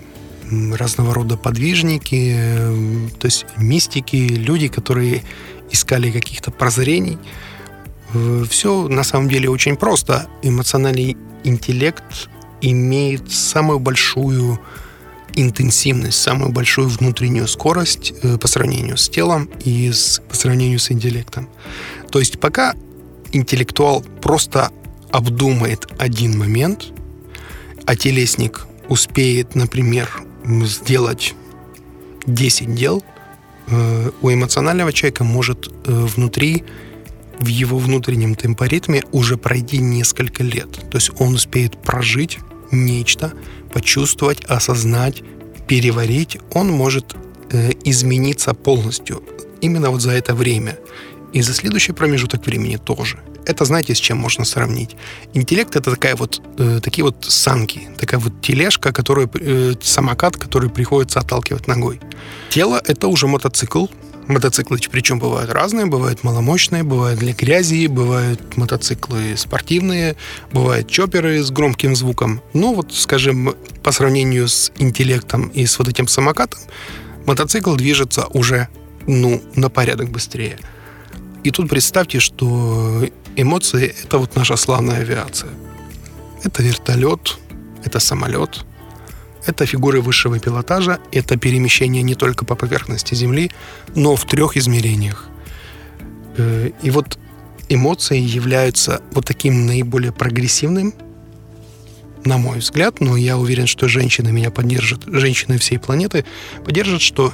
[0.74, 5.24] разного рода подвижники, э, то есть мистики, люди, которые
[5.72, 7.18] искали каких-то прозрений.
[8.14, 10.28] Э, Все на самом деле очень просто.
[10.42, 12.04] Эмоциональный интеллект
[12.62, 14.60] имеет самую большую
[15.36, 20.92] интенсивность, самую большую внутреннюю скорость э, по сравнению с телом и с, по сравнению с
[20.92, 21.50] интеллектом.
[22.12, 22.76] То есть пока
[23.32, 24.72] интеллектуал просто
[25.10, 26.88] обдумает один момент,
[27.86, 30.10] а телесник успеет, например,
[30.46, 31.34] сделать
[32.26, 33.04] 10 дел,
[33.68, 36.64] э, у эмоционального человека может э, внутри
[37.40, 40.72] в его внутреннем темпоритме уже пройти несколько лет.
[40.92, 42.38] То есть он успеет прожить
[42.72, 43.34] нечто,
[43.74, 45.24] почувствовать, осознать,
[45.68, 47.16] переварить, он может
[47.52, 49.24] э, измениться полностью
[49.62, 50.78] именно вот за это время.
[51.34, 53.18] И за следующий промежуток времени тоже.
[53.46, 54.96] это знаете, с чем можно сравнить?
[55.34, 60.70] Интеллект это такая вот, э, такие вот санки, такая вот тележка, которая, э, самокат, который
[60.70, 62.00] приходится отталкивать ногой.
[62.50, 63.86] Тело это уже мотоцикл,
[64.28, 70.16] Мотоциклы причем бывают разные, бывают маломощные, бывают для грязи, бывают мотоциклы спортивные,
[70.54, 72.42] бывают чоперы с громким звуком.
[72.54, 76.60] Ну вот, скажем, по сравнению с интеллектом и с вот этим самокатом,
[77.26, 78.68] мотоцикл движется уже,
[79.08, 80.60] ну, на порядок быстрее.
[81.44, 83.04] И тут представьте, что
[83.36, 85.50] эмоции— это вот наша славная авиация.
[86.44, 87.38] Это вертолет,
[87.84, 88.66] это самолет,
[89.46, 93.52] это фигуры высшего пилотажа, это перемещение не только по поверхности Земли,
[93.96, 95.30] но в трех измерениях.
[96.38, 97.18] Э, и вот
[97.70, 100.94] эмоции являются вот таким наиболее прогрессивным,
[102.24, 106.24] на мой взгляд, но я уверен, что женщины меня поддержат, женщины всей планеты
[106.64, 107.34] поддержат, что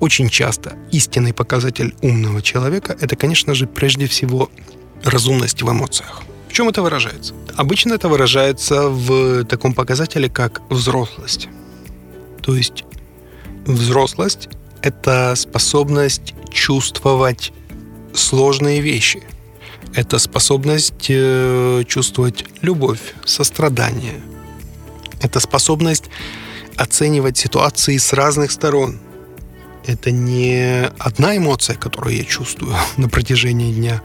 [0.00, 4.50] очень часто истинный показатель умного человека– это, конечно же, прежде всего
[5.04, 6.22] разумность в эмоциях.
[6.48, 7.34] В чем это выражается?
[7.56, 11.48] Обычно это выражается в таком показателе, как взрослость.
[12.42, 12.84] То есть
[13.66, 14.48] взрослость–
[14.82, 17.52] это способность чувствовать
[18.14, 19.22] сложные вещи.
[19.94, 24.20] Это способность э, чувствовать любовь, сострадание.
[25.22, 26.04] Это способность
[26.76, 29.00] оценивать ситуации с разных сторон.
[29.86, 34.02] Это не одна эмоция, которую я чувствую на протяжении дня,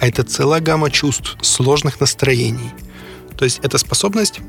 [0.00, 2.70] а это целая гамма чувств, сложных настроений.
[3.36, 4.40] То есть это способность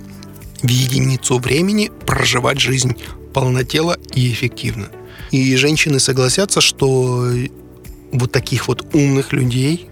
[0.61, 2.95] в единицу времени проживать жизнь
[3.33, 4.89] полнотело и эффективно.
[5.31, 7.29] И женщины согласятся, что
[8.11, 9.87] вот таких вот умных людей,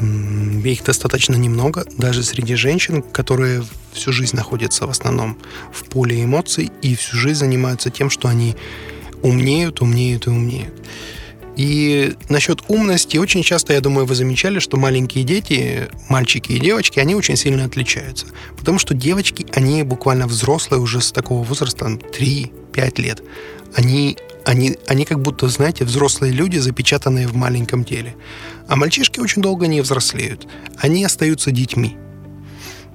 [0.00, 5.36] их достаточно немного, даже среди женщин, которые всю жизнь находятся в основном
[5.72, 8.56] в поле эмоций и всю жизнь занимаются тем, что они
[9.22, 10.74] умнеют, умнеют и умнеют.
[11.60, 16.98] И насчет умности, очень часто, я думаю, вы замечали, что маленькие дети, мальчики и девочки,
[17.00, 18.28] они очень сильно отличаются.
[18.56, 23.22] Потому что девочки, они буквально взрослые уже с такого возраста, 3-5 лет.
[23.74, 28.16] Они, они, они как будто, знаете, взрослые люди, запечатанные в маленьком теле.
[28.66, 30.48] А мальчишки очень долго не взрослеют.
[30.78, 31.98] Они остаются детьми.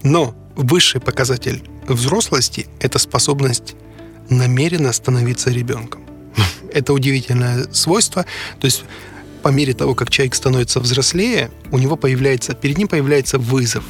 [0.01, 3.75] Но высший показатель взрослости– это способность
[4.27, 6.14] намеренно становиться ребенком.
[6.75, 8.25] Это удивительное свойство.
[8.59, 8.83] То есть
[9.41, 13.85] по мере того, как человек становится взрослее, у него появляется, перед ним появляется вызов,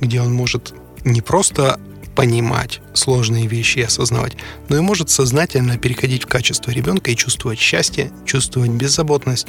[0.00, 1.80] где он может не просто
[2.14, 4.36] понимать сложные вещи и осознавать,
[4.68, 9.46] но и может сознательно переходить в качество ребенка и чувствовать счастье, чувствовать беззаботность,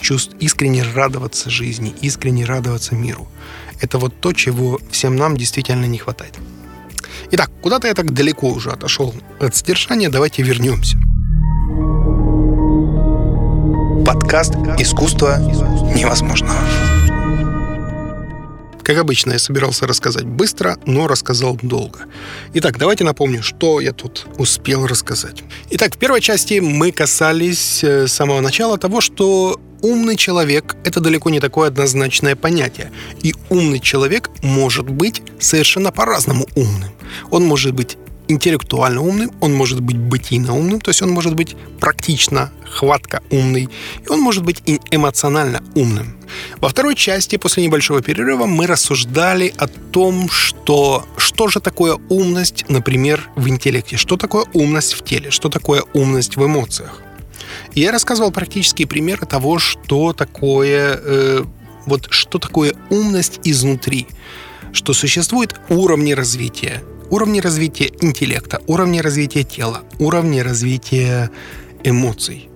[0.00, 3.28] чувств, искренне радоваться жизни, искренне радоваться миру.
[3.80, 6.34] Это вот то, чего всем нам действительно не хватает.
[7.30, 10.98] Итак, куда-то я так далеко уже отошел от содержания, давайте вернемся.
[14.06, 15.36] Подкаст «Искусство
[15.96, 16.56] невозможного».
[18.84, 22.02] Как обычно, я собирался рассказать быстро, но рассказал долго.
[22.54, 25.42] Итак, давайте напомню, что я тут успел рассказать.
[25.70, 31.00] Итак, в первой части мы касались э, с самого начала того, что умный человек– это
[31.00, 32.92] далеко не такое однозначное понятие.
[33.22, 36.90] И умный человек может быть совершенно по-разному умным.
[37.32, 41.56] Он может быть интеллектуально умным, он может быть бытийно умным, то есть он может быть
[41.80, 43.68] практично, хватко умный,
[44.04, 46.16] и он может быть и эмоционально умным.
[46.60, 52.64] Во второй части, после небольшого перерыва, мы рассуждали о том, что, что же такое умность,
[52.68, 57.00] например, в интеллекте, что такое умность в теле, что такое умность в эмоциях.
[57.74, 61.44] И я рассказывал практические примеры того, что такое, э,
[61.86, 64.06] вот, что такое умность изнутри,
[64.72, 71.30] что существуют уровни развития уровни развития интеллекта, уровни развития тела, уровни развития
[71.84, 72.48] эмоций.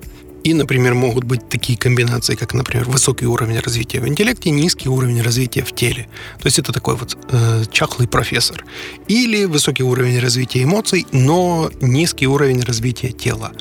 [0.43, 5.21] И, например, могут быть такие комбинации, как, например, высокий уровень развития в интеллекте, низкий уровень
[5.21, 6.09] развития в теле.
[6.39, 8.65] То есть это такой вот э, чахлый профессор.
[9.07, 13.53] Или высокий уровень развития эмоций, но низкий уровень развития тела.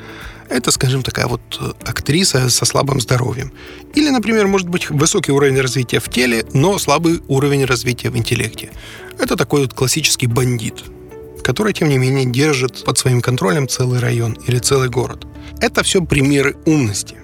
[0.49, 3.51] Это, скажем, такая вот э, актриса со слабым здоровьем.
[3.93, 8.71] Или, например, может быть высокий уровень развития в теле, но слабый уровень развития в интеллекте.
[9.19, 10.83] Это такой вот классический бандит,
[11.43, 15.27] который, тем не менее, держит под своим контролем целый район или целый город.
[15.61, 17.15] Это все примеры умности.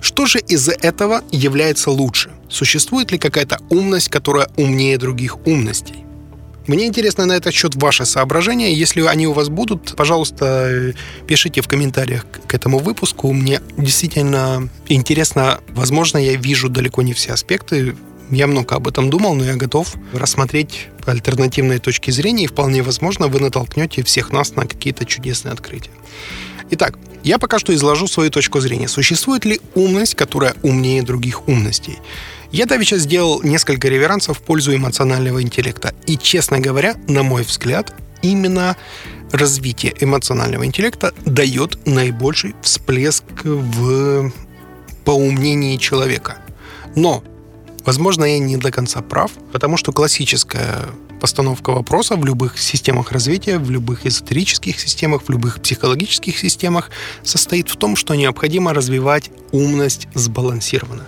[0.00, 2.30] Что же из-за этого является лучше?
[2.48, 6.04] Существует ли какая-то умность, которая умнее других умностей?
[6.66, 8.72] Мне интересно на этот счет ваши соображения.
[8.72, 10.94] Если они у вас будут, пожалуйста,
[11.26, 13.32] пишите в комментариях к этому выпуску.
[13.32, 15.60] Мне действительно интересно.
[15.68, 17.94] Возможно, я вижу далеко не все аспекты
[18.30, 23.28] я много об этом думал, но я готов рассмотреть альтернативные точки зрения, и вполне возможно,
[23.28, 25.90] вы натолкнете всех нас на какие-то чудесные открытия.
[26.70, 28.88] Итак, я пока что изложу свою точку зрения.
[28.88, 31.98] Существует ли умность, которая умнее других умностей?
[32.52, 35.94] Я давеча сделал несколько реверансов в пользу эмоционального интеллекта.
[36.06, 38.76] И, честно говоря, на мой взгляд, именно
[39.30, 44.32] развитие эмоционального интеллекта дает наибольший всплеск в
[45.04, 46.38] поумнении человека.
[46.96, 47.22] Но,
[47.84, 50.86] возможно, я не до конца прав, потому что классическая
[51.20, 56.90] постановка вопроса в любых системах развития, в любых эзотерических системах, в любых психологических системах
[57.22, 61.06] состоит в том, что необходимо развивать умность сбалансированно.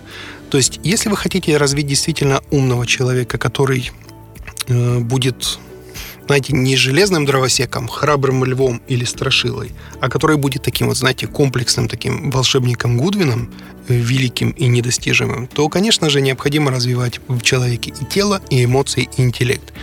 [0.53, 3.89] То есть, если вы хотите развить действительно умного человека, который
[4.67, 5.57] э, будет
[6.27, 11.87] знаете, не железным дровосеком, храбрым львом или страшилой, а который будет таким вот, знаете, комплексным
[11.87, 13.51] таким волшебником Гудвином,
[13.87, 19.09] э, великим и недостижимым, то, конечно же, необходимо развивать в человеке и тело, и эмоции,
[19.17, 19.73] и интеллект.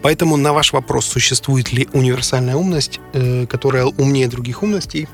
[0.00, 5.08] Поэтому на ваш вопрос, существует ли универсальная умность, э, которая умнее других умностей,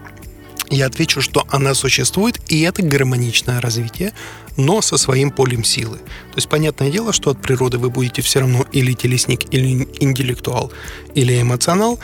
[0.69, 4.13] я отвечу, что она существует, и это гармоничное развитие,
[4.57, 5.99] но со своим полем силы.
[5.99, 10.73] То есть, понятное дело, что от природы вы будете все равно или телесник, или интеллектуал,
[11.15, 11.99] или эмоционал,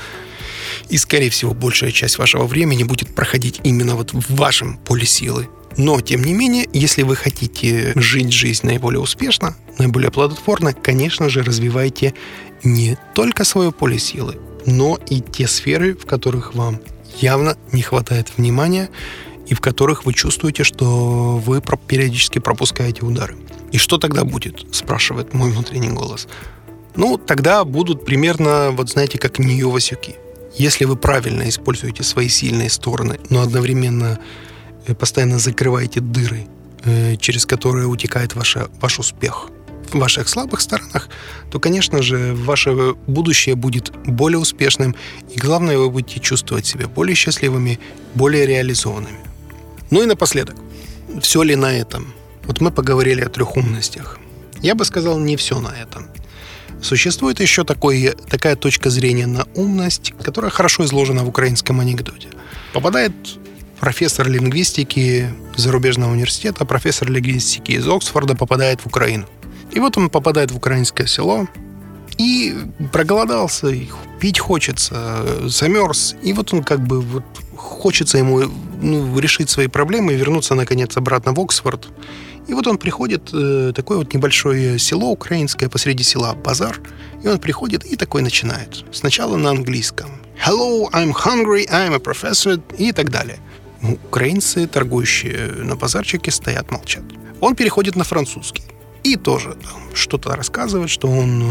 [0.89, 5.49] и, скорее всего, большая часть вашего времени будет проходить именно вот в вашем поле силы.
[5.77, 11.43] Но, тем не менее, если вы хотите жить жизнь наиболее успешно, наиболее плодотворно, конечно же,
[11.43, 12.15] развивайте
[12.63, 16.81] не только свое поле силы, но и те сферы, в которых вам
[17.21, 18.91] явно не хватает внимания
[19.47, 23.37] и в которых вы чувствуете, что вы периодически пропускаете удары.
[23.73, 26.29] И что тогда будет, спрашивает мой внутренний голос.
[26.95, 30.17] Ну, тогда будут примерно, вот знаете, как Нью-Васюки.
[30.55, 34.19] Если вы правильно используете свои сильные стороны, но одновременно
[34.87, 36.47] э, постоянно закрываете дыры,
[36.85, 39.49] э, через которые утекает ваше, ваш успех–
[39.95, 41.09] в ваших слабых сторонах,
[41.51, 44.95] то, конечно же, ваше будущее будет более успешным,
[45.31, 47.79] и главное, вы будете чувствовать себя более счастливыми,
[48.15, 49.32] более реализованными.
[49.93, 50.57] Ну и напоследок,
[51.21, 52.15] все ли на этом?
[52.45, 54.19] Вот мы поговорили о трех умностях.
[54.63, 56.09] Я бы сказал, не все на этом.
[56.81, 62.29] Существует еще такой, такая точка зрения на умность, которая хорошо изложена в украинском анекдоте.
[62.73, 63.13] Попадает
[63.81, 69.27] профессор лингвистики зарубежного университета, профессор лингвистики из Оксфорда попадает в Украину.
[69.73, 71.49] И вот он попадает в украинское село
[72.19, 72.55] и
[72.93, 73.89] проголодался, и
[74.21, 76.15] пить хочется, замерз.
[76.23, 77.25] И вот он как бы вот
[77.57, 78.43] хочется ему
[78.81, 81.89] ну, решить свои проблемы и вернуться, наконец, обратно в Оксфорд.
[82.49, 86.81] И вот он приходит, э, такое вот небольшое село украинское, посреди села базар,
[87.23, 88.85] и он приходит и такой начинает.
[88.93, 90.11] Сначала на английском.
[90.45, 93.39] Hello, I'm hungry, I'm a professor и так далее.
[93.83, 97.05] Украинцы, торгующие на базарчике, стоят, молчат.
[97.41, 98.65] Он переходит на французский
[99.05, 99.57] и тоже
[99.95, 101.45] что-то рассказывает, что он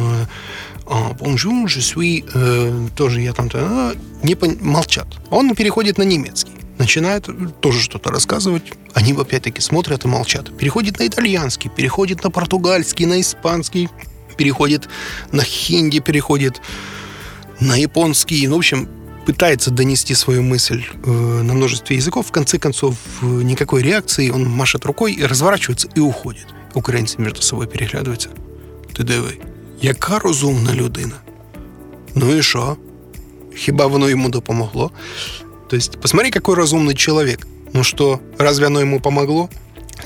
[1.19, 3.93] bonjour, je suis, э, тоже я там-то, а,
[4.23, 4.57] не пон...
[4.61, 5.07] молчат.
[5.29, 7.29] Он переходит на немецкий, начинает
[7.61, 10.55] тоже что-то рассказывать, они опять-таки смотрят и молчат.
[10.57, 13.89] Переходит на итальянский, переходит на португальский, на испанский,
[14.37, 14.89] переходит
[15.31, 16.61] на хинди, переходит
[17.59, 18.89] на японский, ну, в общем,
[19.25, 24.49] пытается донести свою мысль э, на множестве языков, в конце концов э, никакой реакции, он
[24.49, 26.47] машет рукой, разворачивается и уходит.
[26.74, 28.28] Українці між собою переглядаються.
[28.92, 29.38] Ти диви,
[29.80, 31.14] яка розумна людина.
[32.14, 32.76] Ну и что?
[33.56, 34.90] Хіба воно ему допомогло?
[35.68, 37.46] То есть, посмотри, какой разумный человек.
[37.72, 39.48] Ну что, разве оно ему помогло?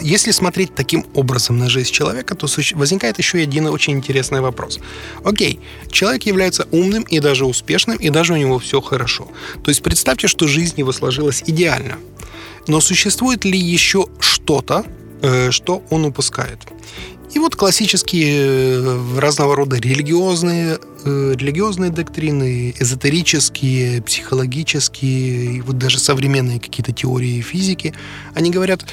[0.00, 4.80] Если смотреть таким образом на жизнь человека, то возникает еще один очень интересный вопрос.
[5.24, 5.58] Окей,
[5.90, 9.24] человек является умным и даже успешным, и даже у него все хорошо.
[9.62, 11.96] То есть представьте, что жизнь его сложилась идеально.
[12.68, 15.03] Но существует ли еще что-то, Э,
[15.51, 16.59] что он упускает.
[17.35, 25.99] И вот классические э, разного рода религиозные, э, религиозные доктрины, эзотерические, психологические, и вот даже
[25.99, 27.93] современные какие-то теории физики,
[28.33, 28.85] они говорят,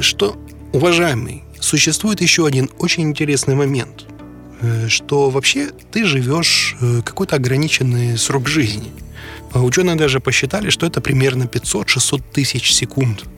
[0.00, 0.36] что,
[0.72, 4.06] уважаемый, существует еще один очень интересный момент,
[4.86, 8.92] что вообще ты живешь какой-то ограниченный срок жизни.
[9.52, 13.24] Ученые даже посчитали, что это примерно 500-600 тысяч секунд–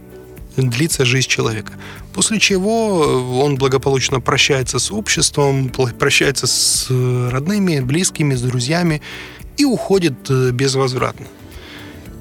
[0.56, 1.72] длится жизнь человека.
[2.12, 2.98] После чего
[3.42, 9.00] он благополучно прощается с обществом, прощается с родными, близкими, с друзьями
[9.56, 11.26] и уходит э, безвозвратно.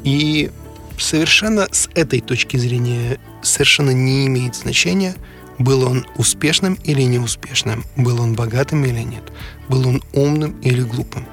[0.03, 0.51] И
[0.97, 5.15] совершенно с этой точки зрения совершенно не имеет значения,
[5.57, 9.23] был он успешным или неуспешным, был он богатым или нет,
[9.67, 11.25] был он умным или глупым.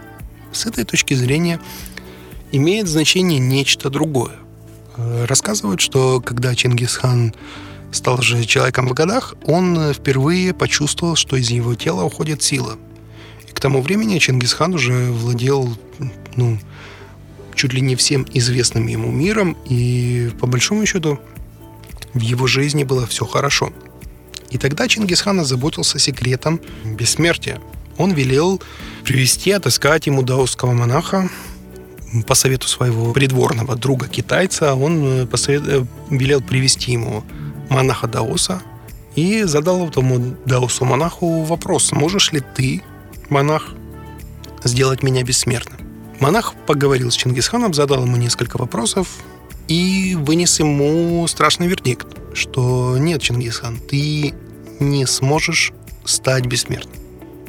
[0.53, 1.61] С этой точки зрения
[2.51, 4.37] имеет значение нечто другое.
[4.97, 7.35] Э, рассказывают, что когда Чингисхан
[7.93, 12.79] стал же человеком в годах, он впервые почувствовал, что из его тела уходит сила.
[13.49, 15.77] И к тому времени Чингисхан уже владел,
[16.35, 16.59] ну,
[17.55, 21.19] чуть ли не всем известным ему миром, и по большому счету
[22.13, 23.73] в его жизни было все хорошо.
[24.51, 27.61] И тогда Чингисхан озаботился секретом бессмертия.
[27.99, 28.63] Он велел
[29.05, 31.31] привести, отыскать ему даосского монаха,
[32.23, 35.63] по совету своего придворного друга китайца, он э, посовет...
[35.67, 37.25] Э, велел привести ему
[37.69, 38.63] монаха Даоса
[39.15, 42.83] и задал этому Даосу монаху вопрос, можешь ли ты,
[43.29, 43.73] монах,
[44.65, 45.81] сделать меня бессмертным?
[46.21, 49.09] Монах поговорил с Чингисханом, задал ему несколько вопросов
[49.69, 54.35] и вынес ему страшный вердикт, что нет, Чингисхан, ты
[54.81, 55.73] не сможешь
[56.05, 56.97] стать бессмертным.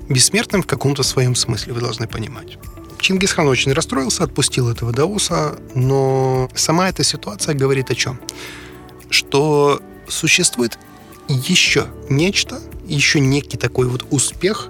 [0.09, 2.57] Бессмертным в каком-то своем смысле, вы должны понимать.
[2.99, 8.19] Чингисхан очень расстроился, отпустил этого Дауса, но сама эта ситуация говорит о чем?
[9.09, 10.77] Что существует
[11.27, 14.69] еще нечто, еще некий такой вот успех,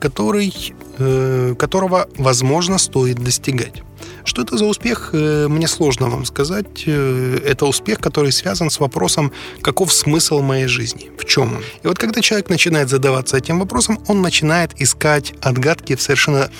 [0.00, 0.52] который,
[0.98, 3.82] э, которого, возможно, стоит достигать.
[4.24, 6.84] Что это за успех, э, мне сложно вам сказать.
[6.86, 11.62] Э, это успех, который связан с вопросом, каков смысл моей жизни, в чем он.
[11.84, 16.50] И вот когда человек начинает задаваться этим вопросом, он начинает искать отгадки в совершенно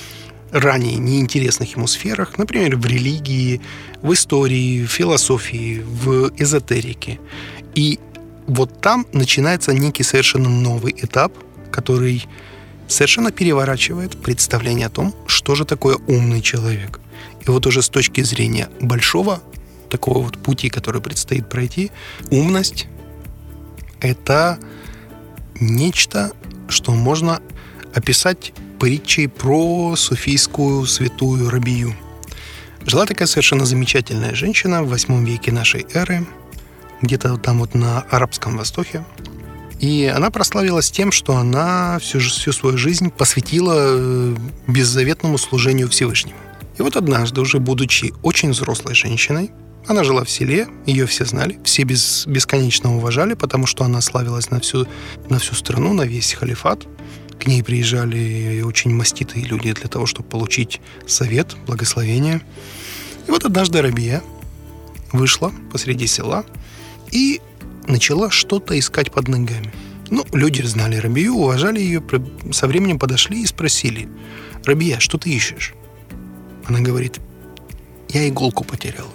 [0.53, 3.61] ранее неинтересных ему сферах, например, в религии,
[4.03, 7.19] в истории, в философии, в эзотерике.
[7.75, 7.99] И
[8.47, 11.33] вот там начинается некий совершенно новый этап,
[11.71, 12.27] который
[12.87, 17.01] совершенно переворачивает представление о том, что же такое умный человек.
[17.47, 19.41] И вот уже с точки зрения большого
[19.89, 21.91] такого вот пути, который предстоит пройти,
[22.31, 22.87] умность—
[24.01, 24.59] это
[25.61, 26.33] нечто,
[26.69, 27.41] что можно
[27.95, 28.53] описать
[28.83, 31.95] притчей про суфийскую святую Рабию.
[32.85, 36.27] Жила такая совершенно замечательная женщина в восьмом веке нашей эры,
[37.01, 39.05] где-то там вот на Арабском Востоке.
[39.79, 46.39] И она прославилась тем, что она всю, всю свою жизнь посвятила э, беззаветному служению Всевышнему.
[46.77, 49.53] И вот однажды, уже будучи очень взрослой женщиной,
[49.87, 54.51] она жила в селе, ее все знали, все без, бесконечно уважали, потому что она славилась
[54.51, 54.89] на всю,
[55.29, 56.89] на всю страну, на весь халифат.
[57.43, 62.41] К ней приезжали очень маститые люди для того, чтобы получить совет, благословение.
[63.27, 64.23] И вот однажды Рабия
[65.11, 66.45] вышла посреди села
[67.11, 67.41] и
[67.89, 69.75] начала что-то искать под ногами.
[70.09, 72.01] Ну, люди знали Рабию, уважали ее,
[72.53, 74.09] со временем подошли и спросили,
[74.65, 75.75] «Рабия, что ты ищешь?»
[76.67, 77.19] Она говорит,
[78.11, 79.11] «Я иголку потеряла».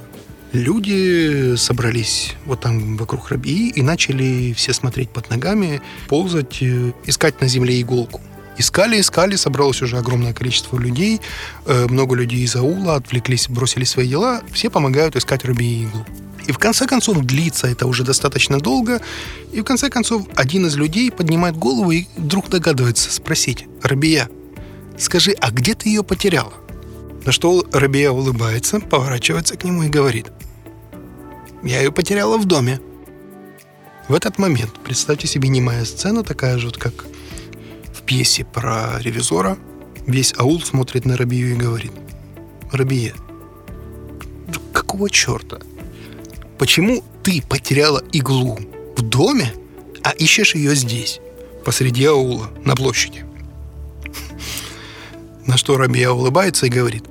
[0.57, 7.39] Люди собрались вот там вокруг Раби и начали все смотреть под ногами, ползать, э, искать
[7.41, 8.21] на земле иголку.
[8.57, 11.21] Искали, искали, собралось уже огромное количество людей,
[11.67, 16.07] э, много людей из аула отвлеклись, бросили свои дела, все помогают искать Раби иглу.
[16.47, 18.99] И в конце концов длится это уже достаточно долго,
[19.53, 24.27] и в конце концов один из людей поднимает голову и вдруг догадывается спросить, «Рабия,
[24.97, 26.53] скажи, а где ты ее потеряла?»
[27.25, 30.27] На что Рабия улыбается, поворачивается к нему и говорит,
[31.63, 32.79] я ее потеряла в доме.
[34.07, 37.05] В этот момент, представьте себе немая сцена, такая же, вот как
[37.93, 39.57] в пьесе про ревизора.
[40.05, 41.91] Весь аул смотрит на Рабию и говорит,
[42.71, 43.13] Рабия,
[44.71, 45.59] какого черта?
[46.57, 48.57] Почему ты потеряла иглу
[48.95, 49.53] в доме,
[50.03, 51.19] а ищешь ее здесь,
[51.65, 53.25] посреди аула, на площади?
[55.45, 57.03] На что Рабия улыбается и говорит,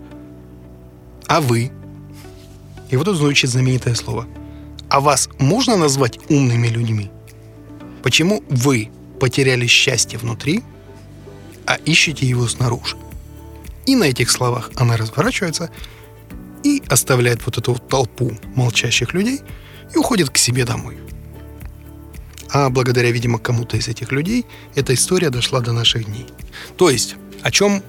[1.26, 1.70] а вы?
[2.91, 4.26] И вот тут звучит знаменитое слово–
[4.89, 7.11] а вас можно назвать умными людьми?
[8.03, 10.62] Почему вы потеряли счастье внутри,
[11.66, 12.97] а ищете его снаружи?
[13.87, 15.70] И на этих словах она разворачивается
[16.62, 19.41] и оставляет вот эту вот толпу молчащих людей
[19.95, 20.99] и уходит к себе домой.
[22.51, 26.26] А благодаря, видимо, кому-то из этих людей эта история дошла до наших дней.
[26.76, 27.82] То есть, о чем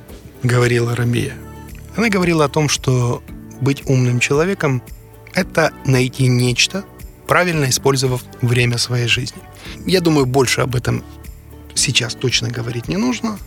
[0.43, 1.35] говорила Рамбия?
[1.95, 3.23] Она говорила о том, что
[3.61, 4.81] быть умным человеком
[5.33, 6.83] это найти нечто,
[7.27, 9.41] правильно использовав время своей жизни.
[9.85, 11.03] Я думаю, больше об этом
[11.75, 13.37] сейчас точно говорить не нужно.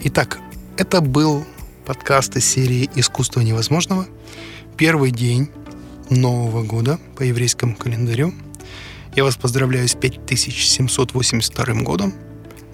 [0.00, 0.38] Итак,
[0.76, 1.44] это был
[1.84, 4.06] подкаст из серии «Искусство невозможного».
[4.76, 5.48] Первый день
[6.10, 8.34] Нового года по еврейскому календарю.
[9.14, 12.12] Я вас поздравляю с 5782 годом.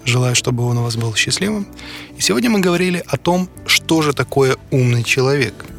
[0.03, 1.67] Желаю, чтобы он у вас был счастливым.
[2.17, 5.53] И сегодня мы говорили о том, что же такое умный человек–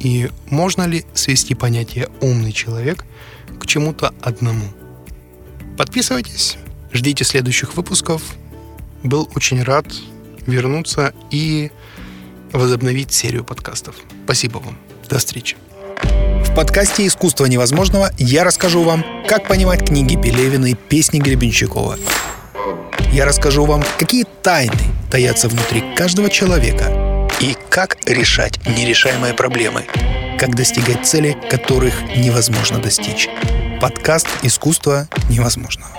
[0.00, 3.04] и можно ли свести понятие «умный человек»
[3.58, 4.66] к чему-то одному?
[5.76, 6.56] Подписывайтесь,
[6.92, 8.22] ждите следующих выпусков.
[9.02, 9.86] Был очень рад
[10.46, 11.70] вернуться и
[12.52, 13.96] возобновить серию подкастов.
[14.24, 14.78] Спасибо вам.
[15.08, 15.56] До встречи.
[16.02, 21.98] В подкасте «Искусство невозможного» я расскажу вам, как понимать книги Пелевина и песни Гребенщикова.
[23.12, 24.78] Я расскажу вам, какие тайны
[25.10, 27.04] таятся внутри каждого человека–
[27.40, 29.86] и как решать нерешаемые проблемы,
[30.38, 33.28] как достигать цели, которых невозможно достичь.
[33.80, 35.90] Подкаст «Искусство невозможного».